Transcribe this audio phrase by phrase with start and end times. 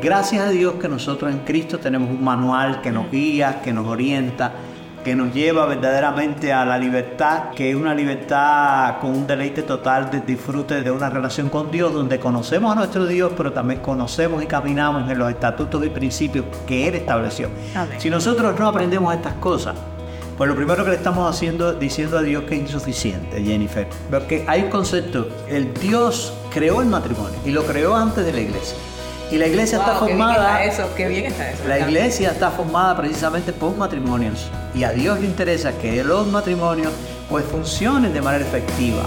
[0.00, 3.86] Gracias a Dios que nosotros en Cristo tenemos un manual que nos guía, que nos
[3.86, 4.52] orienta,
[5.04, 10.10] que nos lleva verdaderamente a la libertad, que es una libertad con un deleite total
[10.10, 14.42] de disfrute de una relación con Dios, donde conocemos a nuestro Dios, pero también conocemos
[14.42, 17.48] y caminamos en los estatutos y principios que Él estableció.
[17.98, 19.76] Si nosotros no aprendemos estas cosas,
[20.36, 23.88] pues lo primero que le estamos haciendo, diciendo a Dios que es insuficiente, Jennifer.
[24.10, 28.40] Porque hay un concepto, el Dios creó el matrimonio y lo creó antes de la
[28.40, 28.76] iglesia.
[29.30, 30.64] Y la iglesia está formada.
[30.64, 31.62] eso, qué bien está eso.
[31.68, 34.50] La iglesia está formada precisamente por matrimonios.
[34.74, 36.92] Y a Dios le interesa que los matrimonios
[37.28, 39.02] pues funcionen de manera efectiva.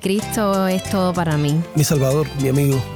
[0.00, 1.60] Cristo es todo para mí.
[1.74, 2.95] Mi Salvador, mi amigo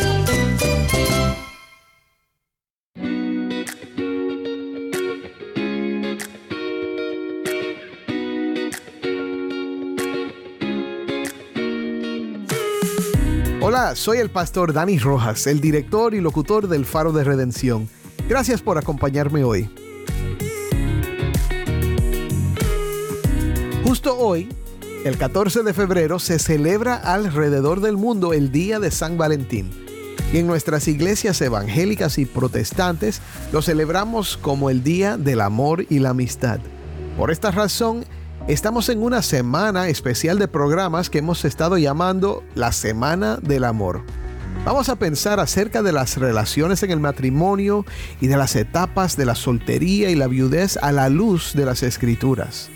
[13.73, 17.87] Hola, soy el pastor Dani Rojas, el director y locutor del Faro de Redención.
[18.27, 19.69] Gracias por acompañarme hoy.
[23.85, 24.49] Justo hoy,
[25.05, 29.71] el 14 de febrero, se celebra alrededor del mundo el Día de San Valentín.
[30.33, 33.21] Y en nuestras iglesias evangélicas y protestantes
[33.53, 36.59] lo celebramos como el Día del Amor y la Amistad.
[37.15, 38.03] Por esta razón,
[38.47, 44.01] Estamos en una semana especial de programas que hemos estado llamando la Semana del Amor.
[44.65, 47.85] Vamos a pensar acerca de las relaciones en el matrimonio
[48.19, 51.83] y de las etapas de la soltería y la viudez a la luz de las
[51.83, 52.69] escrituras.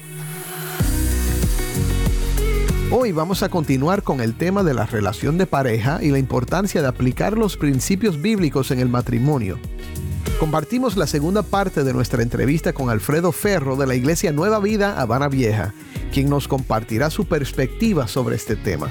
[2.91, 6.83] Hoy vamos a continuar con el tema de la relación de pareja y la importancia
[6.83, 9.57] de aplicar los principios bíblicos en el matrimonio.
[10.39, 14.99] Compartimos la segunda parte de nuestra entrevista con Alfredo Ferro de la Iglesia Nueva Vida
[14.99, 15.73] Habana Vieja,
[16.11, 18.89] quien nos compartirá su perspectiva sobre este tema.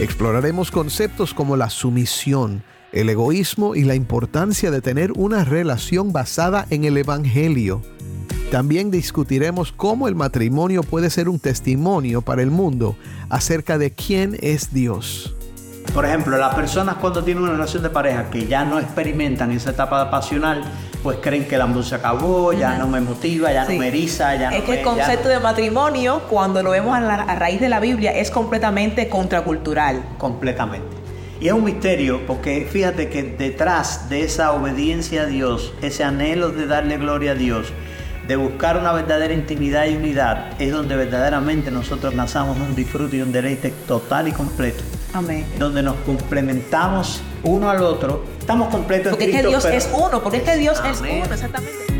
[0.00, 2.62] Exploraremos conceptos como la sumisión,
[2.92, 7.82] el egoísmo y la importancia de tener una relación basada en el Evangelio.
[8.50, 12.96] También discutiremos cómo el matrimonio puede ser un testimonio para el mundo
[13.28, 15.36] acerca de quién es Dios.
[15.94, 19.70] Por ejemplo, las personas cuando tienen una relación de pareja que ya no experimentan esa
[19.70, 20.62] etapa pasional,
[21.02, 24.36] pues creen que el amor se acabó, ya no me motiva, ya no me eriza,
[24.36, 27.68] ya es no que el concepto de matrimonio, cuando lo vemos a, a raíz de
[27.68, 30.00] la Biblia, es completamente contracultural.
[30.16, 30.86] Completamente.
[31.40, 36.50] Y es un misterio porque fíjate que detrás de esa obediencia a Dios, ese anhelo
[36.50, 37.72] de darle gloria a Dios,
[38.28, 43.22] de buscar una verdadera intimidad y unidad, es donde verdaderamente nosotros lanzamos un disfrute y
[43.22, 44.84] un deleite total y completo.
[45.12, 45.46] Amén.
[45.58, 48.24] Donde nos complementamos uno al otro.
[48.38, 49.50] Estamos completos porque en Cristo.
[49.50, 51.90] Porque es que Dios es uno, porque es que Dios es uno, exactamente.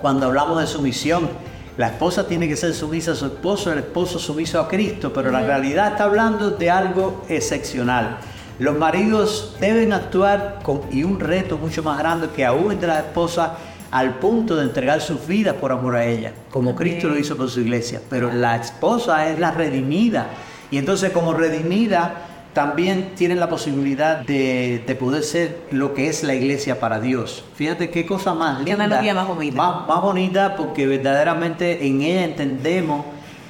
[0.00, 1.28] cuando hablamos de sumisión.
[1.76, 5.32] la esposa tiene que ser sumisa a su esposo, el esposo sumiso a Cristo, pero
[5.32, 8.18] la realidad está hablando de algo excepcional.
[8.58, 13.04] Los maridos deben actuar con, y un reto mucho más grande que aún entre las
[13.04, 13.50] esposas
[13.90, 17.48] al punto de entregar sus vidas por amor a ella, como Cristo lo hizo con
[17.48, 18.00] su iglesia.
[18.08, 20.28] Pero la esposa es la redimida
[20.70, 22.14] y entonces como redimida
[22.52, 27.44] también tienen la posibilidad de, de poder ser lo que es la iglesia para Dios.
[27.54, 28.84] Fíjate qué cosa más Qué linda.
[28.84, 29.56] analogía más bonita.
[29.56, 33.04] Más, más bonita porque verdaderamente en ella entendemos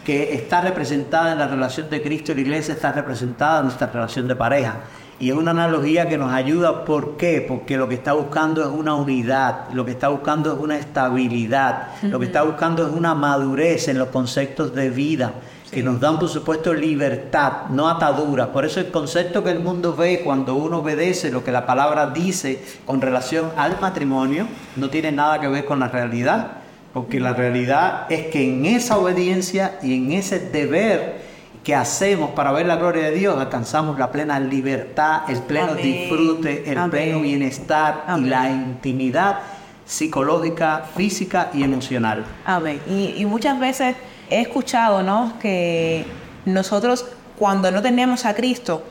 [0.06, 3.88] que está representada en la relación de Cristo y la iglesia está representada en nuestra
[3.88, 4.76] relación de pareja.
[5.18, 7.44] Y es una analogía que nos ayuda, ¿por qué?
[7.46, 11.88] Porque lo que está buscando es una unidad, lo que está buscando es una estabilidad,
[12.02, 15.32] lo que está buscando es una madurez en los conceptos de vida,
[15.72, 18.52] que nos dan, por supuesto, libertad, no atadura.
[18.52, 22.10] Por eso el concepto que el mundo ve cuando uno obedece lo que la palabra
[22.10, 26.58] dice con relación al matrimonio no tiene nada que ver con la realidad,
[26.96, 31.18] porque la realidad es que en esa obediencia y en ese deber
[31.62, 35.82] que hacemos para ver la gloria de Dios, alcanzamos la plena libertad, el pleno Amén.
[35.82, 36.90] disfrute, el Amén.
[36.90, 38.24] pleno bienestar Amén.
[38.24, 39.40] y la intimidad
[39.84, 42.24] psicológica, física y emocional.
[42.46, 42.80] Amén.
[42.88, 43.94] Y, y muchas veces
[44.30, 45.34] he escuchado, ¿no?
[45.38, 46.06] Que
[46.46, 47.04] nosotros
[47.38, 48.82] cuando no tenemos a Cristo,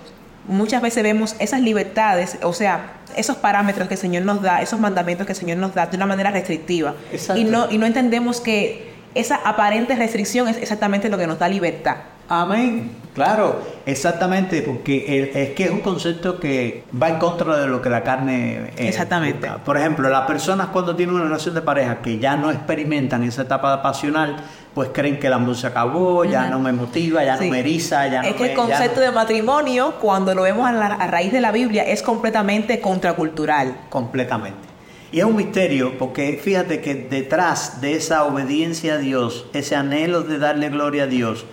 [0.47, 4.79] muchas veces vemos esas libertades, o sea, esos parámetros que el Señor nos da, esos
[4.79, 6.95] mandamientos que el Señor nos da de una manera restrictiva.
[7.11, 7.41] Exacto.
[7.41, 11.47] Y no, y no entendemos que esa aparente restricción es exactamente lo que nos da
[11.47, 11.97] libertad.
[12.29, 12.91] Amén.
[13.13, 17.89] Claro, exactamente, porque es que es un concepto que va en contra de lo que
[17.89, 19.49] la carne eh, Exactamente.
[19.63, 23.43] Por ejemplo, las personas cuando tienen una relación de pareja que ya no experimentan esa
[23.43, 24.35] etapa pasional,
[24.73, 27.45] pues creen que el amor se acabó, ya no me motiva, ya Sí.
[27.45, 30.41] no me eriza, ya es no que me- el concepto no- de matrimonio, cuando lo
[30.41, 33.77] vemos a, la- a raíz de la Biblia, es completamente contracultural.
[33.89, 34.59] completamente.
[35.13, 40.23] Y es un misterio porque fíjate que detrás de esa obediencia a Dios, ese anhelo
[40.23, 41.45] de darle gloria a Dios,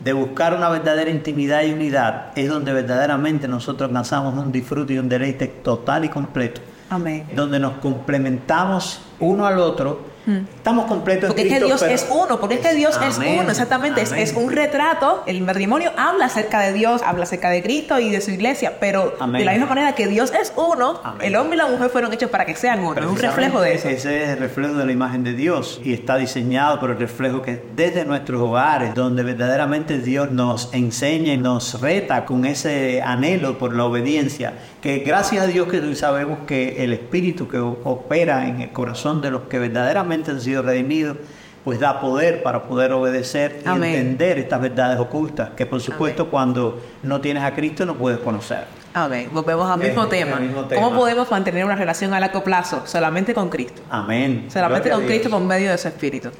[0.00, 4.98] de buscar una verdadera intimidad y unidad, es donde verdaderamente nosotros alcanzamos un disfrute y
[4.98, 7.26] un deleite total y completo, Amén.
[7.34, 10.09] donde nos complementamos uno al otro.
[10.26, 12.98] Estamos completos en Porque es que Cristo, Dios pero- es uno, porque es que Dios
[13.06, 17.22] es Amén, uno, exactamente, es, es un retrato, el matrimonio habla acerca de Dios, habla
[17.24, 19.40] acerca de Cristo y de su iglesia, pero Amén.
[19.40, 21.26] de la misma manera que Dios es uno, Amén.
[21.26, 23.74] el hombre y la mujer fueron hechos para que sean uno, es un reflejo de
[23.74, 23.88] eso.
[23.88, 27.40] Ese es el reflejo de la imagen de Dios y está diseñado por el reflejo
[27.40, 33.58] que desde nuestros hogares, donde verdaderamente Dios nos enseña y nos reta con ese anhelo
[33.58, 34.52] por la obediencia,
[34.82, 39.30] que gracias a Dios que sabemos que el Espíritu que opera en el corazón de
[39.30, 41.16] los que verdaderamente han sido redimidos,
[41.64, 43.94] pues da poder para poder obedecer y Amén.
[43.94, 48.64] entender estas verdades ocultas, que por supuesto cuando no tienes a Cristo no puedes conocer.
[48.94, 50.36] Amén, volvemos al mismo Eh, tema.
[50.36, 50.96] mismo ¿Cómo tema.
[50.96, 52.82] podemos mantener una relación a largo plazo?
[52.86, 53.82] Solamente con Cristo.
[53.90, 54.46] Amén.
[54.48, 55.06] Solamente Gloria con.
[55.14, 56.30] Cristo por medio de su Espíritu.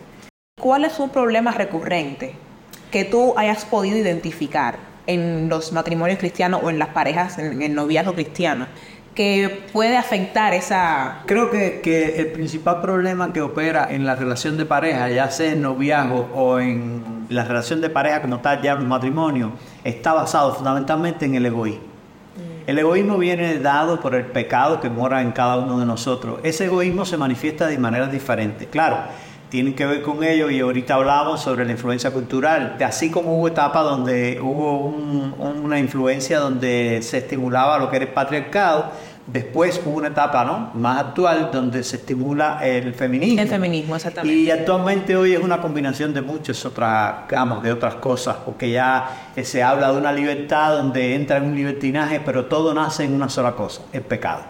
[0.61, 2.35] ¿Cuál es un problema recurrente
[2.91, 7.75] que tú hayas podido identificar en los matrimonios cristianos o en las parejas, en el
[7.75, 8.67] noviazgo cristiano,
[9.21, 11.19] que puede afectar esa...
[11.27, 15.53] Creo que, que el principal problema que opera en la relación de pareja, ya sea
[15.53, 19.53] en noviazgo o en la relación de pareja como tal ya en matrimonio,
[19.85, 21.83] está basado fundamentalmente en el egoísmo.
[22.67, 26.41] El egoísmo viene dado por el pecado que mora en cada uno de nosotros.
[26.43, 28.69] Ese egoísmo se manifiesta de maneras diferentes.
[28.69, 28.97] Claro,
[29.51, 32.77] tienen que ver con ello y ahorita hablamos sobre la influencia cultural.
[32.87, 38.05] Así como hubo etapas donde hubo un- una influencia donde se estimulaba lo que era
[38.07, 38.93] el patriarcado,
[39.33, 40.71] después hubo una etapa ¿no?
[40.75, 43.41] más actual donde se estimula el feminismo.
[43.41, 44.37] El feminismo, exactamente.
[44.37, 49.31] Y actualmente hoy es una combinación de muchas otras gamas, de otras cosas, porque ya
[49.37, 53.15] eh, se habla de una libertad donde entra en un libertinaje, pero todo nace en
[53.15, 54.43] una sola cosa, el pecado.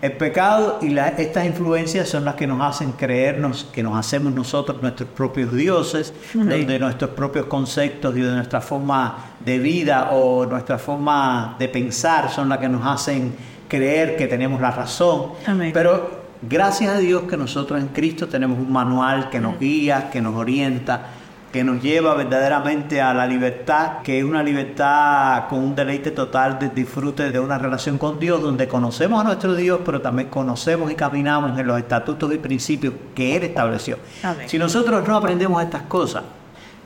[0.00, 4.32] El pecado y la- estas influencias son las que nos hacen creernos que nos hacemos
[4.32, 10.46] nosotros nuestros propios dioses, donde nuestros propios conceptos y de nuestra forma de vida o
[10.46, 13.34] nuestra forma de pensar son las que nos hacen
[13.68, 15.32] creer que tenemos la razón.
[15.46, 15.70] Amén.
[15.72, 16.10] Pero
[16.42, 20.34] gracias a Dios que nosotros en Cristo tenemos un manual que nos guía, que nos
[20.34, 21.06] orienta,
[21.52, 26.58] que nos lleva verdaderamente a la libertad, que es una libertad con un deleite total
[26.58, 30.90] de disfrute de una relación con Dios, donde conocemos a nuestro Dios, pero también conocemos
[30.90, 33.98] y caminamos en los estatutos y principios que Él estableció.
[34.22, 34.48] Amén.
[34.48, 36.24] Si nosotros no aprendemos estas cosas,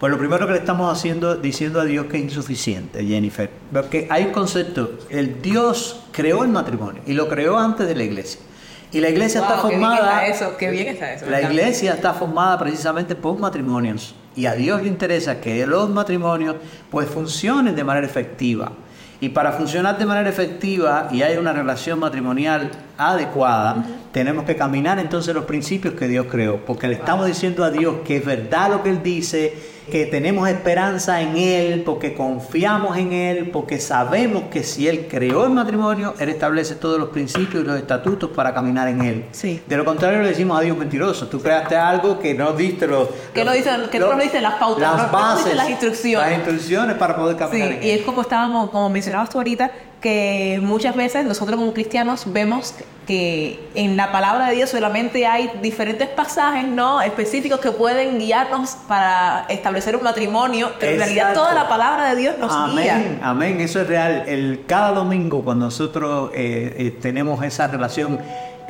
[0.03, 3.49] pues lo primero que le estamos haciendo, diciendo a Dios que es insuficiente, Jennifer.
[3.73, 8.03] Porque hay un concepto, el Dios creó el matrimonio y lo creó antes de la
[8.03, 8.41] iglesia.
[8.91, 10.27] Y la iglesia está Wow, qué bien formada.
[10.27, 14.17] está eso, qué bien está eso, La iglesia está formada precisamente por matrimonios.
[14.35, 16.57] Y a Dios le interesa que los matrimonios
[16.91, 18.73] pues funcionen de manera efectiva.
[19.21, 24.99] Y para funcionar de manera efectiva y haya una relación matrimonial adecuada, tenemos que caminar
[24.99, 28.71] entonces los principios que Dios creó, porque le estamos diciendo a Dios que es verdad
[28.71, 34.45] lo que Él dice, que tenemos esperanza en Él, porque confiamos en Él, porque sabemos
[34.51, 38.55] que si Él creó el matrimonio, Él establece todos los principios y los estatutos para
[38.55, 39.25] caminar en Él.
[39.33, 39.61] Sí.
[39.67, 43.09] De lo contrario le decimos a Dios mentiroso, tú creaste algo que no diste los...
[43.35, 45.57] Que no dicen- que no nos dicen las pautas, no- no las nos bases, dicen
[45.59, 46.29] las instrucciones.
[46.31, 47.99] Las instrucciones para poder Sí, caminar en y Él.
[48.01, 49.71] es como estábamos, como mencionabas tú ahorita,
[50.03, 52.75] que muchas veces nosotros como cristianos vemos
[53.07, 58.77] que en la palabra de Dios solamente hay diferentes pasajes no específicos que pueden guiarnos
[58.89, 63.19] para establecer un matrimonio, pero en realidad toda la palabra de Dios nos amén, guía.
[63.23, 64.25] amén, eso es real.
[64.27, 68.19] El, cada domingo cuando nosotros eh, eh, tenemos esa relación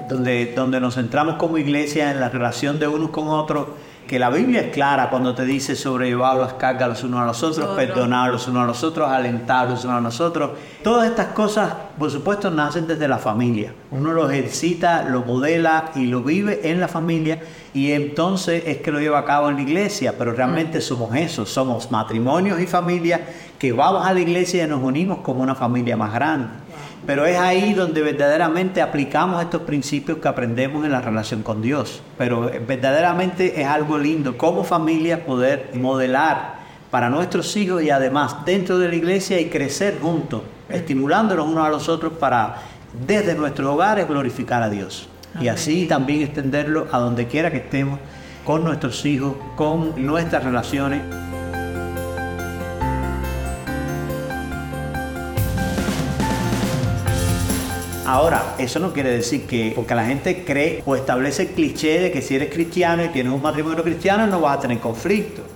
[0.09, 3.69] donde, donde nos centramos como iglesia en la relación de unos con otros,
[4.07, 7.43] que la Biblia es clara cuando te dice sobrellevar las cargas los unos a los
[7.43, 10.51] otros, perdonar los unos a los otros, alentar los unos a los otros.
[10.83, 13.73] Todas estas cosas, por supuesto, nacen desde la familia.
[13.91, 17.41] Uno lo ejercita, lo modela y lo vive en la familia
[17.75, 21.47] y entonces es que lo lleva a cabo en la iglesia, pero realmente somos eso,
[21.47, 23.21] somos matrimonios y familias
[23.59, 26.49] que vamos a la iglesia y nos unimos como una familia más grande.
[27.07, 32.01] Pero es ahí donde verdaderamente aplicamos estos principios que aprendemos en la relación con Dios.
[32.17, 38.45] Pero eh, verdaderamente es algo lindo como familia poder modelar para nuestros hijos y además
[38.45, 42.57] dentro de la iglesia y crecer juntos, estimulándonos unos a los otros para
[43.07, 45.09] desde nuestros hogares glorificar a Dios.
[45.41, 47.99] Y así también extenderlo a donde quiera que estemos
[48.45, 51.01] con nuestros hijos, con nuestras relaciones.
[58.13, 62.13] Ahora, eso no quiere decir que, porque la gente cree o establece el cliché de
[62.13, 65.47] que si eres cristiano y tienes un matrimonio cristiano no vas a tener conflictos.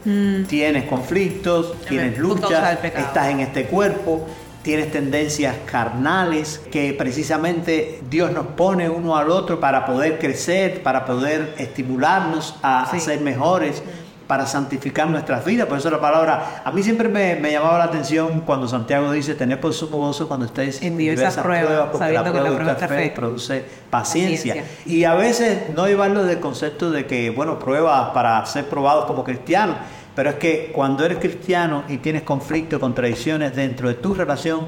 [0.49, 4.27] Tienes conflictos, tienes luchas, estás en este cuerpo,
[4.63, 11.05] tienes tendencias carnales que precisamente Dios nos pone uno al otro para poder crecer, para
[11.05, 13.83] poder estimularnos a, ser mejores,
[14.27, 15.67] para santificar nuestras vidas.
[15.67, 19.35] Por eso la palabra, a mí siempre me, me llamaba la atención cuando Santiago dice,
[19.35, 22.73] tener por sumo gozo cuando estéis En diversas pruebas, porque sabiendo que la de prueba
[22.73, 23.13] está fe.
[23.15, 24.55] produce paciencia.
[24.55, 24.65] Paciencia.
[24.87, 29.23] Y a veces no llevarlo del concepto de que, bueno, pruebas para ser probados como
[29.23, 29.77] cristianos,
[30.15, 34.67] pero es que cuando eres cristiano y tienes conflictos, contradicciones dentro de tu relación,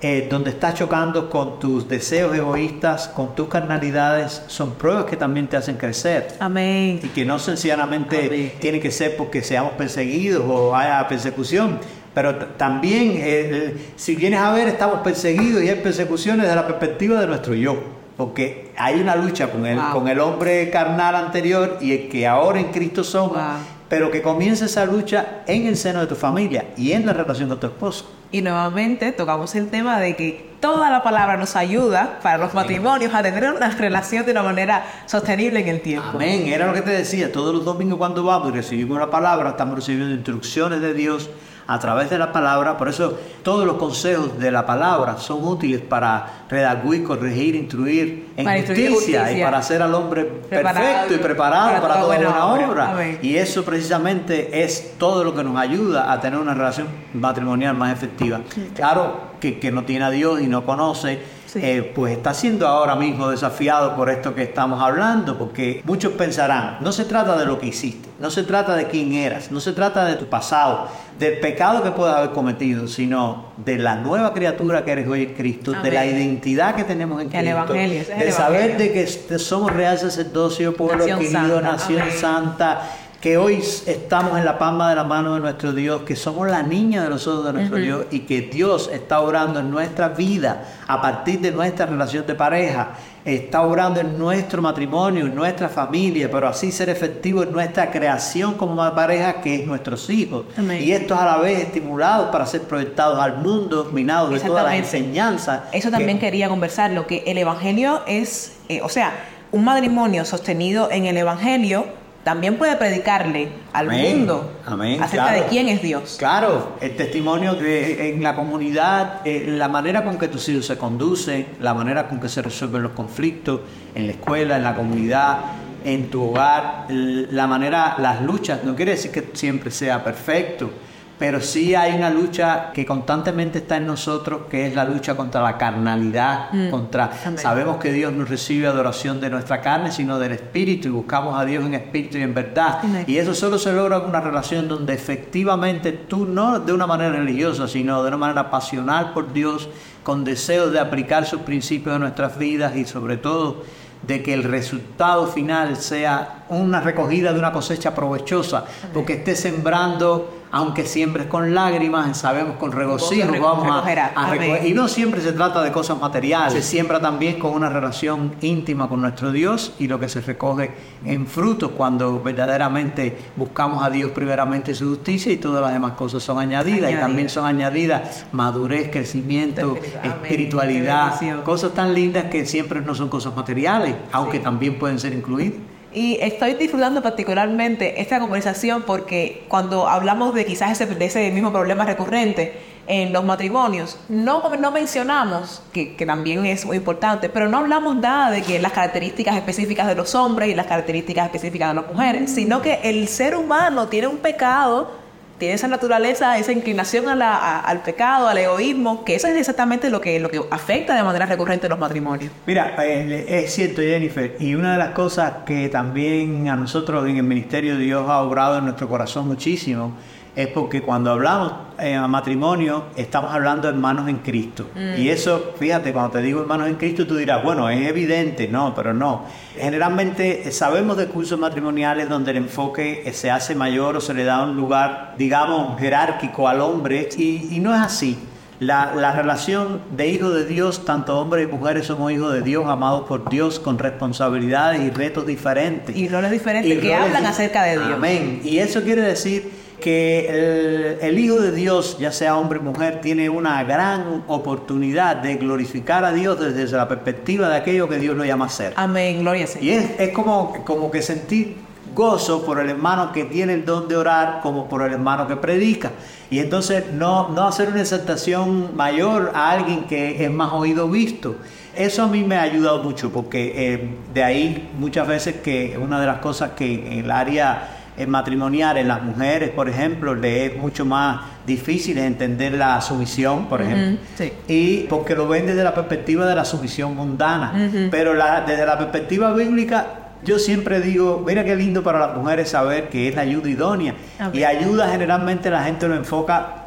[0.00, 5.48] eh, donde estás chocando con tus deseos egoístas, con tus carnalidades, son pruebas que también
[5.48, 6.36] te hacen crecer.
[6.38, 7.00] Amén.
[7.02, 8.52] Y que no sencillamente Amén.
[8.60, 11.78] tiene que ser porque seamos perseguidos o haya persecución.
[12.14, 17.20] Pero también, eh, si vienes a ver, estamos perseguidos y hay persecuciones desde la perspectiva
[17.20, 17.76] de nuestro yo.
[18.16, 19.92] Porque hay una lucha con el, Wow.
[19.92, 23.32] con el hombre carnal anterior y el que ahora en Cristo somos.
[23.36, 23.42] Wow.
[23.88, 27.48] Pero que comienza esa lucha en el seno de tu familia y en la relación
[27.48, 28.10] con tu esposo.
[28.30, 33.14] Y nuevamente tocamos el tema de que toda la palabra nos ayuda para los matrimonios
[33.14, 36.10] a tener una relación de una manera sostenible en el tiempo.
[36.14, 39.50] Amén, era lo que te decía, todos los domingos cuando vamos y recibimos la palabra,
[39.50, 41.30] estamos recibiendo instrucciones de Dios
[41.70, 45.82] a través de la palabra, por eso todos los consejos de la palabra son útiles
[45.82, 51.18] para redarguir, corregir, instruir en Para justicia, y para hacer al hombre Preparado perfecto y
[51.18, 53.18] preparado para, toda buena, obra.
[53.20, 57.92] Y eso precisamente es todo lo que nos ayuda a tener una relación matrimonial más
[57.92, 58.40] efectiva.
[58.74, 61.20] Claro que, que no tiene a Dios y no conoce,
[61.60, 61.66] Sí.
[61.66, 66.78] eh, pues está siendo ahora mismo desafiado por esto que estamos hablando, porque muchos pensarán,
[66.80, 69.72] no se trata de lo que hiciste, no se trata de quién eras, no se
[69.72, 70.88] trata de tu pasado,
[71.18, 75.34] del pecado que puedas haber cometido, sino de la nueva criatura que eres hoy en
[75.34, 78.86] Cristo, de la identidad que tenemos en El Cristo, Evangelio, el de saber Evangelio.
[78.86, 81.60] de que este- somos real sacerdocio, pueblo Nación santa.
[81.60, 82.14] nación Amén.
[82.20, 82.82] santa,
[83.20, 83.56] que hoy
[83.86, 87.10] estamos en la palma de la mano de nuestro Dios, que somos la niña de
[87.10, 91.40] los ojos de nuestro Dios y que Dios está obrando en nuestra vida a partir
[91.40, 92.90] de nuestra relación de pareja,
[93.24, 98.54] está obrando en nuestro matrimonio, en nuestra familia, pero así ser efectivo en nuestra creación
[98.54, 100.44] como una pareja que es nuestros hijos.
[100.56, 100.80] Amén.
[100.80, 104.74] Y estos a la vez estimulados para ser proyectados al mundo, minados de todas las
[104.76, 105.62] enseñanzas.
[105.72, 109.12] Eso que- también quería conversar, lo que el Evangelio es, eh, o sea,
[109.50, 111.84] un matrimonio sostenido en el Evangelio
[112.24, 115.42] también puede predicarle al Amén, mundo amén, acerca claro.
[115.42, 116.16] de quién es Dios.
[116.18, 120.76] Claro, el testimonio de, en la comunidad, eh, la manera con que tus hijos se
[120.76, 123.60] conducen, la manera con que se resuelven los conflictos
[123.94, 125.38] en la escuela, en la comunidad,
[125.84, 130.70] en tu hogar, la manera, las luchas, no quiere decir que siempre sea perfecto,
[131.18, 135.42] pero sí hay una lucha que constantemente está en nosotros, que es la lucha contra
[135.42, 137.38] la carnalidad, contra Amén.
[137.38, 141.44] sabemos que Dios no recibe adoración de nuestra carne, sino del espíritu y buscamos a
[141.44, 142.78] Dios en espíritu y en verdad.
[142.82, 143.04] Amén.
[143.06, 147.10] Y eso solo se logra con una relación donde efectivamente tú no de una manera
[147.10, 149.68] religiosa, sino de una manera pasional por Dios,
[150.04, 153.62] con deseo de aplicar sus principios a nuestras vidas y sobre todo
[154.06, 160.37] de que el resultado final sea una recogida de una cosecha provechosa, porque esté sembrando
[160.50, 164.66] aunque siempre es con lágrimas, sabemos con regocijo vamos a, recoger.
[164.66, 168.88] Y no siempre se trata de cosas materiales, se siembra también con una relación íntima
[168.88, 170.70] con nuestro Dios y lo que se recoge
[171.04, 176.22] en frutos cuando verdaderamente buscamos a Dios primeramente su justicia y todas las demás cosas
[176.22, 182.94] son añadidas y también son añadidas madurez, crecimiento, espiritualidad, cosas tan lindas que siempre no
[182.94, 185.58] son cosas materiales, aunque también pueden ser incluidas.
[185.92, 191.50] Y estoy disfrutando particularmente esta conversación porque cuando hablamos de quizás ese, de ese mismo
[191.50, 197.48] problema recurrente en los matrimonios, no, no mencionamos, que, que, también es muy importante, pero
[197.48, 201.68] no hablamos nada de que las características específicas de los hombres y las características específicas
[201.68, 204.90] de las mujeres, sino que el ser humano tiene un pecado
[205.38, 210.20] tiene esa naturaleza, esa inclinación al pecado, al egoísmo, que eso es exactamente lo que,
[210.20, 212.32] lo que afecta de manera recurrente los matrimonios.
[212.46, 217.16] Mira, eh, es cierto Jennifer, y una de las cosas que también a nosotros en
[217.16, 219.94] el Ministerio de Dios ha obrado en nuestro corazón muchísimo,
[220.38, 224.68] es porque cuando hablamos en eh, matrimonio estamos hablando de hermanos en Cristo.
[224.72, 225.00] Mm.
[225.00, 228.72] Y eso, fíjate, cuando te digo hermanos en Cristo, tú dirás, bueno, es evidente, no,
[228.72, 229.24] pero no.
[229.56, 234.14] Generalmente eh, sabemos de cursos matrimoniales donde el enfoque eh, se hace mayor o se
[234.14, 238.16] le da un lugar, digamos, jerárquico al hombre, y, no es así.
[238.60, 242.64] La, la, relación de hijos de Dios, tanto hombres y mujeres somos hijos de Dios,
[242.68, 245.96] amados por Dios, con responsabilidades y retos diferentes.
[245.96, 247.92] Y roles diferentes que hablan acerca de Dios.
[247.94, 248.40] Amén.
[248.44, 253.28] Y eso quiere decir que el, Hijo de Dios, ya sea hombre o mujer, tiene
[253.28, 258.24] una gran oportunidad de glorificar a Dios desde la perspectiva de aquello que Dios lo
[258.24, 258.72] llama a ser.
[258.76, 259.62] Amén, gloria a Dios.
[259.62, 261.56] Y es, como, como que sentir
[261.94, 265.36] gozo por el hermano que tiene el don de orar como por el hermano que
[265.36, 265.90] predica.
[266.30, 271.36] Y entonces no, no hacer una exaltación mayor a alguien que es más oído visto.
[271.74, 276.00] Eso a mí me ha ayudado mucho porque eh, de ahí muchas veces que una
[276.00, 280.56] de las cosas que en el área matrimonial en las mujeres, por ejemplo, le es
[280.56, 283.98] mucho más difícil entender la sumisión, por ejemplo,
[284.46, 288.12] y porque lo ven desde la perspectiva de la sumisión mundana, pero
[288.46, 289.86] desde la perspectiva bíblica
[290.24, 293.94] yo siempre digo, mira qué lindo para las mujeres saber que es la ayuda idónea.
[294.32, 296.64] Y ayuda generalmente la gente lo enfoca,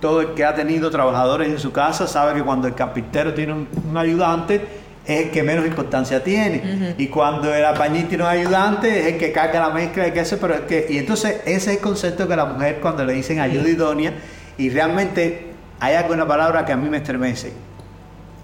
[0.00, 3.52] todo el que ha tenido trabajadores en su casa sabe que cuando el carpintero tiene
[3.52, 4.66] un ayudante,
[5.08, 6.94] es el que menos importancia tiene.
[6.98, 10.36] Y cuando el albañil tiene un ayudante, es el que carga la mezcla de queso,
[10.38, 10.86] pero es que...
[10.90, 14.12] Y entonces ese es el concepto que la mujer cuando le dicen ayuda idónea,
[14.58, 15.46] y realmente
[15.80, 17.52] hay alguna palabra que a mí me estremece,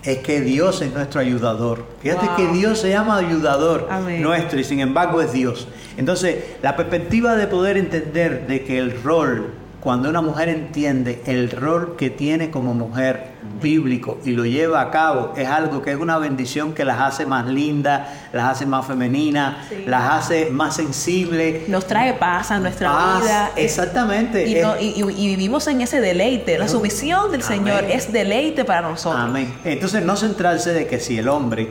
[0.02, 1.86] es que Dios es nuestro ayudador.
[2.00, 3.88] Fíjate que Dios se llama ayudador
[4.20, 5.68] nuestro y sin embargo es Dios.
[5.98, 9.52] Entonces, la perspectiva de poder entender de que el rol
[9.84, 14.90] cuando una mujer entiende el rol que tiene como mujer bíblico y lo lleva a
[14.90, 18.86] cabo, es algo que es una bendición que las hace más lindas, las hace más
[18.86, 21.68] femeninas, las hace más sensibles.
[21.68, 23.52] Nos trae paz a nuestra vida.
[23.56, 24.48] Exactamente.
[24.48, 26.56] Y, vivimos en ese deleite.
[26.56, 29.22] La sumisión del Señor es deleite para nosotros.
[29.22, 29.52] Amén.
[29.64, 31.68] Entonces no centrarse de que si el hombre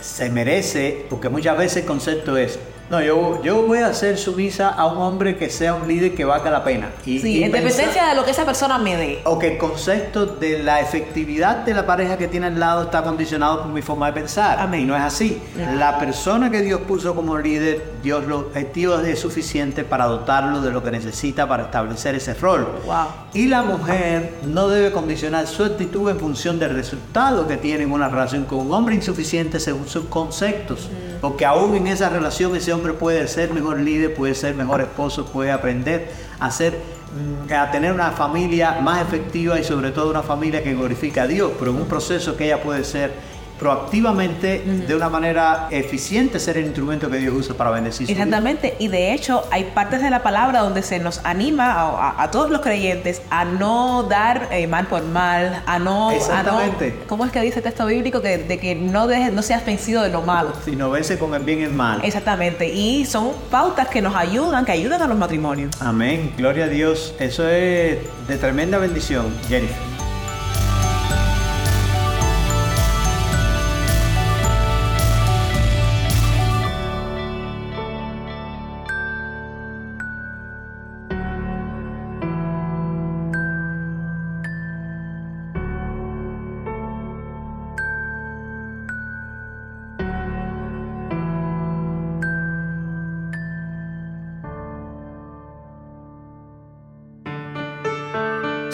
[0.00, 2.60] se merece, porque muchas veces el concepto es,
[2.90, 6.24] no, yo, yo voy a hacer sumisa a un hombre que sea un líder que
[6.24, 6.90] valga la pena.
[7.06, 9.20] Y, sí, en dependencia de lo que esa persona me dé.
[9.26, 13.04] O que el concepto de la efectividad de la pareja que tiene al lado está
[13.04, 14.58] condicionado por mi forma de pensar.
[14.58, 14.80] Amén.
[14.80, 15.40] Y no es así.
[15.76, 20.72] La persona que Dios puso como líder, Dios lo Dios es suficiente para dotarlo de
[20.72, 22.66] lo que necesita para establecer ese rol.
[22.86, 23.06] Wow.
[23.34, 27.92] Y la mujer no debe condicionar su actitud en función del resultado que tiene en
[27.92, 30.88] una relación con un hombre insuficiente según sus conceptos.
[30.90, 31.20] Mm.
[31.20, 35.26] Porque aún en esa relación ese hombre puede ser mejor líder, puede ser mejor esposo,
[35.26, 36.78] puede aprender a ser
[37.48, 41.26] mm, a tener una familia más efectiva y sobre todo una familia que glorifica a
[41.26, 43.12] Dios, pero en un proceso que ella puede ser
[43.60, 48.74] proactivamente, de una manera eficiente, ser el instrumento que Dios usa para bendecir su Exactamente,
[48.78, 52.62] y de hecho hay partes de la palabra donde se nos anima a, todos los
[52.62, 56.10] creyentes a no dar eh, mal por mal, a no...
[56.10, 57.00] Exactamente.
[57.06, 58.22] ¿Cómo es que dice el texto bíblico?
[58.22, 60.52] Que, de que no, dejes, no seas vencido de lo malo.
[60.64, 62.00] Sino vence con el bien y el mal.
[62.02, 65.70] Exactamente, y son pautas que nos ayudan, que ayudan a los matrimonios.
[65.82, 67.14] Amén, gloria a Dios.
[67.18, 69.89] Eso es de tremenda bendición, Jennifer.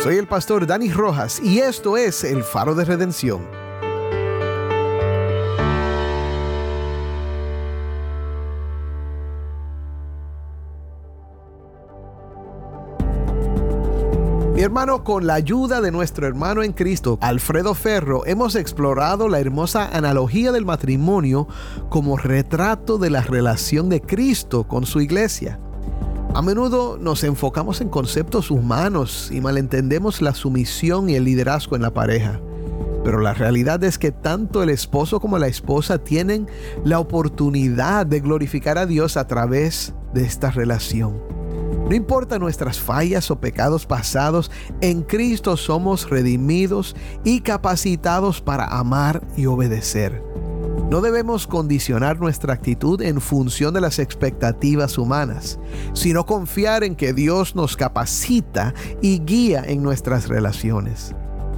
[0.07, 3.41] Soy el pastor Dani Rojas y esto es El Faro de Redención.
[14.55, 19.41] Mi hermano, con la ayuda de nuestro hermano en Cristo, Alfredo Ferro, hemos explorado la
[19.41, 21.49] hermosa analogía del matrimonio
[21.89, 25.59] como retrato de la relación de Cristo con su iglesia.
[26.37, 31.81] A menudo nos enfocamos en conceptos humanos y malentendemos la sumisión y el liderazgo en
[31.81, 32.43] la pareja.
[33.03, 36.47] Pero la realidad es que tanto el esposo como la esposa tienen
[36.85, 41.23] la oportunidad de glorificar a Dios a través de esta relación.
[41.89, 44.51] No importa nuestras fallas o pecados pasados,
[44.83, 46.95] en Cristo somos redimidos
[47.25, 50.23] y capacitados para amar y obedecer.
[50.91, 55.59] No debemos condicionar nuestra actitud en función de las expectativas humanas,
[55.95, 58.73] sino confiar en que Dios nos capacita
[59.03, 61.15] y guía en nuestras relaciones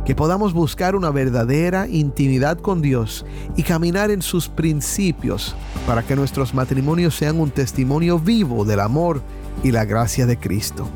[0.08, 5.54] que podamos buscar una verdadera intimidad con Dios y caminar en sus principios
[5.86, 9.20] para que nuestros matrimonios sean un testimonio vivo del amor
[9.62, 10.88] y la gracia de Cristo.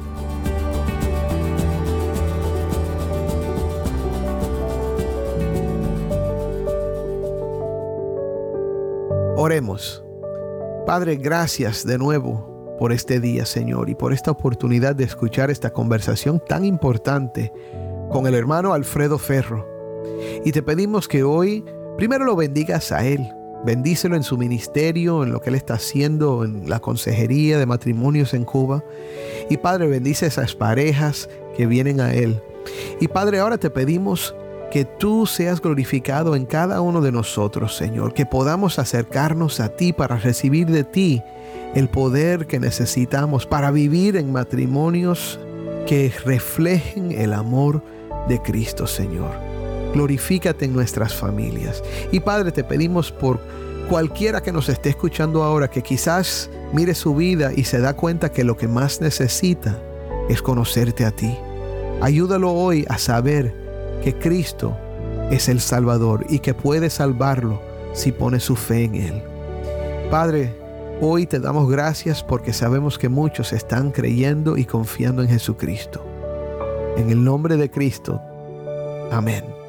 [9.45, 10.05] Oremos.
[10.87, 15.73] Padre, gracias de nuevo por este día, Señor, y por esta oportunidad de escuchar esta
[15.73, 17.53] conversación tan importante
[18.13, 19.67] con el hermano Alfredo Ferro.
[20.45, 21.65] Y te pedimos que hoy
[21.97, 23.33] primero lo bendigas a él.
[23.65, 28.35] Bendícelo en su ministerio, en lo que él está haciendo, en la consejería de matrimonios
[28.35, 28.85] en Cuba.
[29.51, 32.41] Y Padre, bendice esas parejas que vienen a él.
[33.01, 34.37] Y Padre, ahora te pedimos
[34.73, 39.93] que tú seas glorificado en cada uno de nosotros, Señor, que podamos acercarnos a ti
[39.93, 41.23] para recibir de ti
[41.75, 45.39] el poder que necesitamos para vivir en matrimonios
[45.87, 47.85] que reflejen el amor
[48.31, 49.33] de Cristo, Señor.
[49.93, 51.83] Glorifícate en nuestras familias.
[52.11, 53.41] Y Padre, te pedimos por
[53.91, 58.33] cualquiera que nos esté escuchando ahora, que quizás mire su vida y se da cuenta
[58.33, 59.79] que lo que más necesita
[60.31, 61.37] es conocerte a ti.
[62.01, 63.62] Ayúdalo hoy a saber
[64.03, 64.77] que Cristo
[65.31, 67.61] es el Salvador y que puede salvarlo
[67.95, 69.23] si pone su fe en Él.
[70.11, 70.55] Padre,
[71.01, 76.05] hoy te damos gracias porque sabemos que muchos están creyendo y confiando en Jesucristo.
[76.97, 78.21] En el nombre de Cristo.
[79.11, 79.62] Amén.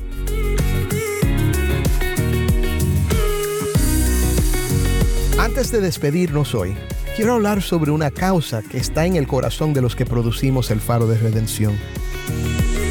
[5.40, 6.78] Antes de despedirnos hoy,
[7.16, 10.82] quiero hablar sobre una causa que está en el corazón de los que producimos El
[10.82, 11.74] Faro de Redención.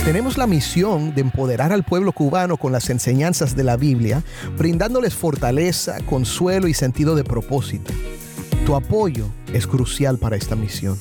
[0.05, 4.24] Tenemos la misión de empoderar al pueblo cubano con las enseñanzas de la Biblia,
[4.59, 7.92] brindándoles fortaleza, consuelo y sentido de propósito.
[8.66, 10.98] Tu apoyo es crucial para esta misión.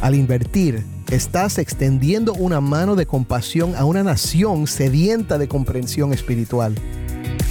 [0.00, 6.76] Al invertir, estás extendiendo una mano de compasión a una nación sedienta de comprensión espiritual.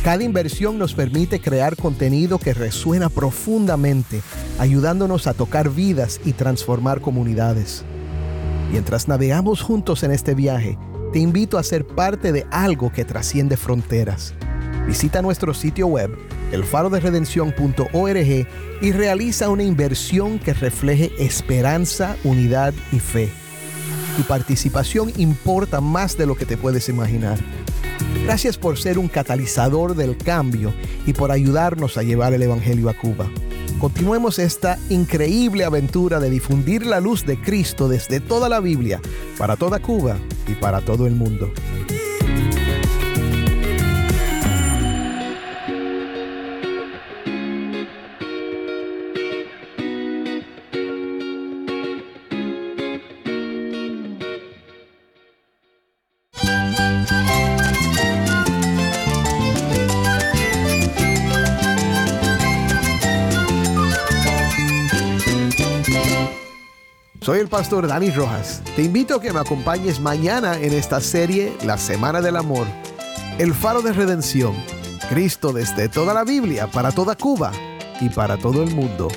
[0.01, 4.21] Cada inversión nos permite crear contenido que resuena profundamente,
[4.59, 7.83] ayudándonos a tocar vidas y transformar comunidades.
[8.71, 10.77] Mientras navegamos juntos en este viaje,
[11.11, 14.33] te invito a ser parte de algo que trasciende fronteras.
[14.87, 16.17] Visita nuestro sitio web
[16.51, 18.47] elfaroderedención.org
[18.81, 23.29] y realiza una inversión que refleje esperanza, unidad y fe.
[24.15, 27.37] Tu participación importa más de lo que te puedes imaginar.
[28.23, 30.73] Gracias por ser un catalizador del cambio
[31.05, 33.29] y por ayudarnos a llevar el Evangelio a Cuba.
[33.79, 38.99] Continuemos esta increíble aventura de difundir la luz de Cristo desde toda la Biblia,
[39.37, 41.51] para toda Cuba y para todo el mundo.
[67.27, 68.61] Soy el pastor Dani Rojas.
[68.77, 72.65] Te invito a que me acompañes mañana en esta serie La Semana del Amor.
[73.37, 74.55] El faro de redención.
[75.09, 77.51] Cristo desde toda la Biblia, para toda Cuba
[77.99, 79.09] y para todo el mundo.